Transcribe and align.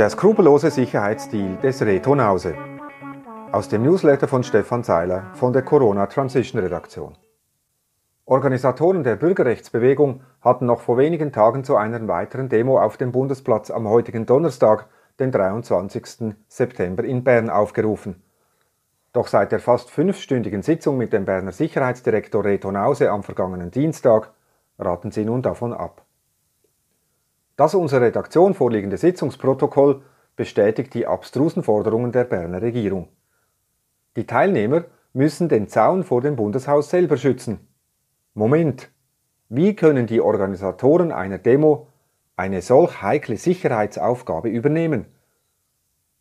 Der 0.00 0.08
skrupellose 0.08 0.70
Sicherheitsstil 0.70 1.56
des 1.56 1.82
Reto 1.82 2.14
Nause. 2.14 2.54
Aus 3.52 3.68
dem 3.68 3.82
Newsletter 3.82 4.28
von 4.28 4.42
Stefan 4.42 4.82
Seiler 4.82 5.26
von 5.34 5.52
der 5.52 5.60
Corona 5.60 6.06
Transition 6.06 6.58
Redaktion. 6.62 7.18
Organisatoren 8.24 9.04
der 9.04 9.16
Bürgerrechtsbewegung 9.16 10.22
hatten 10.40 10.64
noch 10.64 10.80
vor 10.80 10.96
wenigen 10.96 11.32
Tagen 11.32 11.64
zu 11.64 11.76
einer 11.76 12.08
weiteren 12.08 12.48
Demo 12.48 12.80
auf 12.80 12.96
dem 12.96 13.12
Bundesplatz 13.12 13.70
am 13.70 13.86
heutigen 13.86 14.24
Donnerstag, 14.24 14.86
den 15.18 15.32
23. 15.32 16.34
September 16.48 17.04
in 17.04 17.22
Bern 17.22 17.50
aufgerufen. 17.50 18.22
Doch 19.12 19.26
seit 19.26 19.52
der 19.52 19.60
fast 19.60 19.90
fünfstündigen 19.90 20.62
Sitzung 20.62 20.96
mit 20.96 21.12
dem 21.12 21.26
Berner 21.26 21.52
Sicherheitsdirektor 21.52 22.42
Reto 22.42 22.72
Nause 22.72 23.10
am 23.10 23.22
vergangenen 23.22 23.70
Dienstag 23.70 24.30
raten 24.78 25.10
sie 25.10 25.26
nun 25.26 25.42
davon 25.42 25.74
ab. 25.74 26.06
Das 27.60 27.74
unserer 27.74 28.00
Redaktion 28.00 28.54
vorliegende 28.54 28.96
Sitzungsprotokoll 28.96 30.00
bestätigt 30.34 30.94
die 30.94 31.06
abstrusen 31.06 31.62
Forderungen 31.62 32.10
der 32.10 32.24
Berner 32.24 32.62
Regierung. 32.62 33.08
Die 34.16 34.26
Teilnehmer 34.26 34.84
müssen 35.12 35.50
den 35.50 35.68
Zaun 35.68 36.02
vor 36.02 36.22
dem 36.22 36.36
Bundeshaus 36.36 36.88
selber 36.88 37.18
schützen. 37.18 37.68
Moment, 38.32 38.90
wie 39.50 39.76
können 39.76 40.06
die 40.06 40.22
Organisatoren 40.22 41.12
einer 41.12 41.36
Demo 41.36 41.88
eine 42.34 42.62
solch 42.62 43.02
heikle 43.02 43.36
Sicherheitsaufgabe 43.36 44.48
übernehmen? 44.48 45.04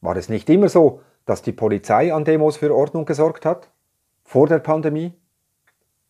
War 0.00 0.16
es 0.16 0.28
nicht 0.28 0.50
immer 0.50 0.68
so, 0.68 1.02
dass 1.24 1.42
die 1.42 1.52
Polizei 1.52 2.12
an 2.12 2.24
Demos 2.24 2.56
für 2.56 2.74
Ordnung 2.74 3.04
gesorgt 3.04 3.46
hat? 3.46 3.70
Vor 4.24 4.48
der 4.48 4.58
Pandemie? 4.58 5.12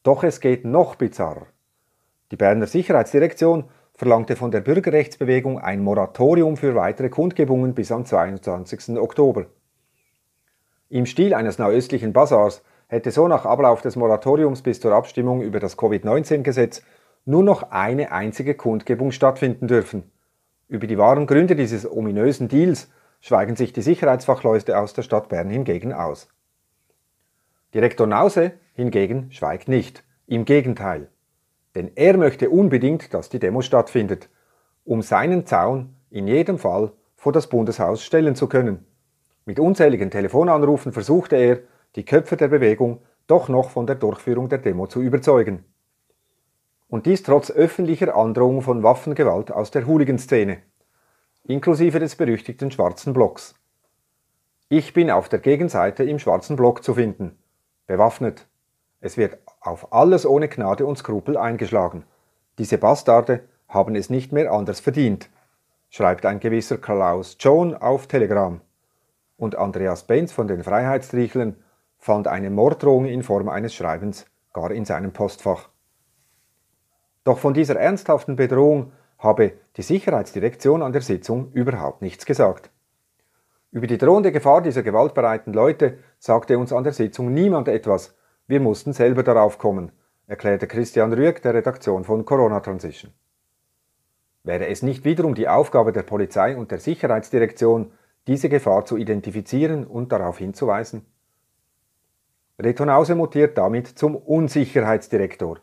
Doch 0.02 0.24
es 0.24 0.40
geht 0.40 0.65
noch 0.65 0.95
bizarrer. 0.95 1.48
Die 2.30 2.37
Berner 2.37 2.66
Sicherheitsdirektion 2.66 3.65
verlangte 3.98 4.37
von 4.37 4.52
der 4.52 4.61
Bürgerrechtsbewegung 4.61 5.59
ein 5.59 5.83
Moratorium 5.83 6.57
für 6.57 6.77
weitere 6.77 7.09
Kundgebungen 7.09 7.75
bis 7.75 7.91
am 7.91 8.05
22. 8.05 8.96
Oktober. 8.96 9.46
Im 10.88 11.05
Stil 11.05 11.35
eines 11.35 11.59
nauöstlichen 11.59 12.13
Basars 12.13 12.63
hätte 12.87 13.10
so 13.10 13.27
nach 13.27 13.45
Ablauf 13.45 13.82
des 13.82 13.96
Moratoriums 13.96 14.63
bis 14.63 14.79
zur 14.79 14.93
Abstimmung 14.93 15.43
über 15.43 15.59
das 15.59 15.77
Covid-19-Gesetz 15.77 16.82
nur 17.24 17.43
noch 17.43 17.73
eine 17.73 18.13
einzige 18.13 18.55
Kundgebung 18.55 19.10
stattfinden 19.10 19.66
dürfen. 19.66 20.09
Über 20.68 20.87
die 20.87 20.96
wahren 20.96 21.27
Gründe 21.27 21.57
dieses 21.57 21.90
ominösen 21.90 22.46
Deals 22.46 22.88
schweigen 23.18 23.57
sich 23.57 23.73
die 23.73 23.83
Sicherheitsfachleute 23.83 24.79
aus 24.79 24.95
der 24.95 25.02
Stadt 25.02 25.29
Bern 25.29 25.51
hingegen 25.51 25.93
aus. 25.93 26.29
Direktor 27.74 28.07
Nause 28.07 28.52
hingegen 28.74 29.33
schweigt 29.33 29.66
nicht. 29.66 30.05
Im 30.29 30.45
Gegenteil. 30.45 31.10
Denn 31.79 31.93
er 31.95 32.16
möchte 32.16 32.51
unbedingt, 32.51 33.15
dass 33.15 33.29
die 33.29 33.38
Demo 33.38 33.62
stattfindet, 33.62 34.29
um 34.84 35.01
seinen 35.01 35.46
Zaun 35.46 35.95
in 36.10 36.26
jedem 36.26 36.59
Fall 36.59 36.90
vor 37.15 37.30
das 37.32 37.48
Bundeshaus 37.48 38.02
stellen 38.02 38.34
zu 38.34 38.48
können. 38.48 38.84
Mit 39.45 39.60
unzähligen 39.60 40.10
Telefonanrufen 40.10 40.90
versuchte 40.93 41.37
er, 41.37 41.60
die 41.95 42.04
Köpfe 42.04 42.37
der 42.37 42.49
Bewegung 42.49 43.02
doch 43.29 43.49
noch 43.49 43.71
von 43.71 43.87
der 43.87 43.95
Durchführung 43.95 44.49
der 44.49 44.59
Demo 44.59 44.88
zu 44.88 45.01
überzeugen. 45.01 45.66
Und 46.88 47.06
dies 47.06 47.23
trotz 47.23 47.49
öffentlicher 47.49 48.16
Androhung 48.16 48.60
von 48.62 48.82
Waffengewalt 48.82 49.52
aus 49.52 49.71
der 49.71 49.87
Hooligan-Szene, 49.87 50.59
inklusive 51.45 52.01
des 52.01 52.16
berüchtigten 52.16 52.73
schwarzen 52.73 53.12
Blocks. 53.12 53.54
Ich 54.68 54.95
bin 54.95 55.12
auf 55.12 55.29
der 55.29 55.38
Gegenseite 55.38 56.02
im 56.02 56.18
schwarzen 56.18 56.56
Block 56.56 56.82
zu 56.82 56.95
finden, 56.95 57.38
bewaffnet. 57.87 58.49
Es 59.01 59.16
wird 59.16 59.38
auf 59.60 59.93
alles 59.93 60.27
ohne 60.27 60.49
Gnade 60.49 60.85
und 60.85 60.99
Skrupel 60.99 61.37
eingeschlagen. 61.37 62.04
Diese 62.59 62.79
Bastarde 62.79 63.45
haben 63.68 63.95
es 63.95 64.10
nicht 64.10 64.32
mehr 64.32 64.53
anders 64.53 64.81
verdient, 64.81 65.28
schreibt 65.91 66.27
ein 66.27 66.41
gewisser 66.41 66.78
Klaus 66.78 67.37
John 67.38 67.75
auf 67.75 68.06
Telegram. 68.09 68.60
Und 69.37 69.56
Andreas 69.56 70.05
Benz 70.05 70.32
von 70.32 70.49
den 70.49 70.65
Freiheitstricheln 70.65 71.56
fand 71.99 72.27
eine 72.27 72.50
Morddrohung 72.50 73.06
in 73.06 73.22
Form 73.22 73.49
eines 73.49 73.75
Schreibens 73.75 74.27
gar 74.53 74.71
in 74.72 74.84
seinem 74.84 75.12
Postfach. 75.12 75.69
Doch 77.22 77.39
von 77.39 77.55
dieser 77.55 77.77
ernsthaften 77.77 78.37
Bedrohung 78.37 78.93
habe 79.19 79.53
die 79.77 79.83
Sicherheitsdirektion 79.83 80.83
an 80.83 80.93
der 80.93 81.03
Sitzung 81.03 81.53
überhaupt 81.53 82.03
nichts 82.03 82.27
gesagt. 82.27 82.71
Über 83.71 83.87
die 83.87 83.99
drohende 83.99 84.33
Gefahr 84.33 84.62
dieser 84.62 84.83
gewaltbereiten 84.83 85.53
Leute 85.53 85.99
sagte 86.19 86.59
uns 86.59 86.72
an 86.72 86.84
der 86.84 86.95
Sitzung 86.95 87.34
niemand 87.34 87.69
etwas, 87.69 88.17
wir 88.48 88.60
mussten 88.60 88.92
selber 88.92 89.22
darauf 89.22 89.59
kommen, 89.59 89.92
erklärte 90.26 90.66
Christian 90.66 91.12
Rüegg 91.12 91.42
der 91.42 91.54
Redaktion 91.54 92.03
von 92.03 92.25
Corona 92.25 92.60
Transition. 92.60 93.12
Wäre 94.42 94.66
es 94.69 94.82
nicht 94.82 95.04
wiederum 95.04 95.34
die 95.34 95.48
Aufgabe 95.48 95.92
der 95.92 96.03
Polizei 96.03 96.56
und 96.56 96.70
der 96.70 96.81
Sicherheitsdirektion, 96.81 97.92
diese 98.26 98.48
Gefahr 98.48 98.86
zu 98.86 98.97
identifizieren 98.97 99.86
und 99.86 100.10
darauf 100.10 100.38
hinzuweisen? 100.38 101.04
Retonause 102.59 103.14
mutiert 103.14 103.56
damit 103.56 103.86
zum 103.86 104.16
Unsicherheitsdirektor. 104.16 105.60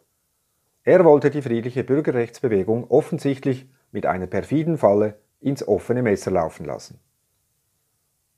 Er 0.84 1.04
wollte 1.04 1.32
die 1.32 1.42
friedliche 1.42 1.84
Bürgerrechtsbewegung 1.84 2.90
offensichtlich 2.90 3.68
mit 3.92 4.06
einer 4.06 4.28
perfiden 4.28 4.78
Falle 4.78 5.20
ins 5.40 5.68
offene 5.68 6.04
Messer 6.04 6.30
laufen 6.30 6.66
lassen. 6.66 7.00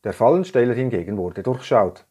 Der 0.05 0.13
Fallensteller 0.13 0.73
hingegen 0.73 1.17
wurde 1.17 1.43
durchschaut. 1.43 2.06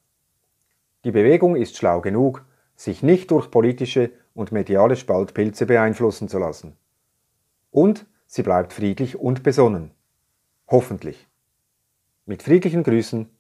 Die 1.07 1.13
Bewegung 1.13 1.55
ist 1.55 1.77
schlau 1.77 2.01
genug, 2.01 2.45
sich 2.75 3.05
nicht 3.05 3.31
durch 3.31 3.53
politische 3.53 4.11
und 4.35 4.51
mediale 4.51 4.97
Spaltpilze 4.97 5.65
beeinflussen 5.65 6.29
zu 6.29 6.41
lassen. 6.41 6.77
Und 7.71 8.07
sie 8.27 8.43
bleibt 8.43 8.73
friedlich 8.73 9.17
und 9.17 9.45
besonnen. 9.45 9.93
Hoffentlich. 10.67 11.29
Mit 12.25 12.43
friedlichen 12.43 12.83
Grüßen, 12.83 13.31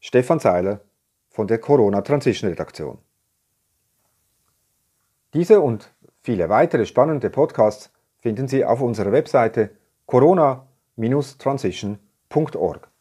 Stefan 0.00 0.40
Seiler 0.40 0.80
von 1.28 1.46
der 1.46 1.58
Corona 1.58 2.00
Transition 2.00 2.50
Redaktion. 2.50 2.98
Diese 5.32 5.60
und 5.60 5.94
viele 6.22 6.48
weitere 6.48 6.86
spannende 6.86 7.30
Podcasts 7.30 7.92
finden 8.18 8.48
Sie 8.48 8.64
auf 8.64 8.80
unserer 8.80 9.12
Webseite 9.12 9.70
corona-transition.org. 10.06 12.91